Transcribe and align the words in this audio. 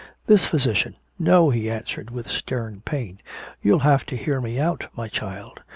This 0.25 0.45
physician" 0.47 0.95
"No," 1.19 1.51
he 1.51 1.69
answered 1.69 2.09
with 2.09 2.27
stern 2.27 2.81
pain, 2.83 3.19
"you'll 3.61 3.81
have 3.85 4.03
to 4.07 4.17
hear 4.17 4.41
me 4.41 4.57
out, 4.59 4.85
my 4.97 5.07
child. 5.07 5.59